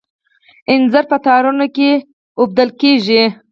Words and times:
انځر 0.71 1.03
په 1.11 1.17
تارونو 1.25 1.65
کې 1.75 1.89
اوډل 2.39 2.69
کیږي. 2.81 3.23